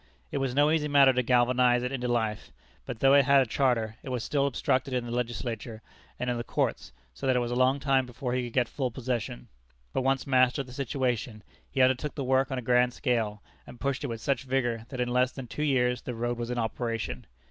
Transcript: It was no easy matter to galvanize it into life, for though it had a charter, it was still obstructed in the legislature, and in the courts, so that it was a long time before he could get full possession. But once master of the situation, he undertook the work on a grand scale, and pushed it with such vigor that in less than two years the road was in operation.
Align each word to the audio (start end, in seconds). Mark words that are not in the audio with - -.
It 0.31 0.39
was 0.39 0.55
no 0.55 0.71
easy 0.71 0.87
matter 0.87 1.13
to 1.13 1.21
galvanize 1.21 1.83
it 1.83 1.91
into 1.91 2.07
life, 2.07 2.51
for 2.83 2.95
though 2.95 3.13
it 3.13 3.25
had 3.25 3.43
a 3.43 3.45
charter, 3.45 3.97
it 4.01 4.09
was 4.09 4.23
still 4.23 4.47
obstructed 4.47 4.95
in 4.95 5.05
the 5.05 5.11
legislature, 5.11 5.83
and 6.19 6.27
in 6.27 6.37
the 6.37 6.43
courts, 6.43 6.91
so 7.13 7.27
that 7.27 7.35
it 7.35 7.39
was 7.39 7.51
a 7.51 7.55
long 7.55 7.79
time 7.79 8.07
before 8.07 8.33
he 8.33 8.43
could 8.45 8.53
get 8.53 8.67
full 8.67 8.89
possession. 8.89 9.47
But 9.93 10.01
once 10.01 10.25
master 10.25 10.61
of 10.61 10.65
the 10.65 10.73
situation, 10.73 11.43
he 11.69 11.83
undertook 11.83 12.15
the 12.15 12.23
work 12.23 12.49
on 12.51 12.57
a 12.57 12.63
grand 12.63 12.93
scale, 12.95 13.43
and 13.67 13.79
pushed 13.79 14.03
it 14.03 14.07
with 14.07 14.21
such 14.21 14.41
vigor 14.45 14.87
that 14.89 14.99
in 14.99 15.07
less 15.09 15.31
than 15.33 15.45
two 15.45 15.61
years 15.61 16.01
the 16.01 16.15
road 16.15 16.39
was 16.39 16.49
in 16.49 16.57
operation. 16.57 17.27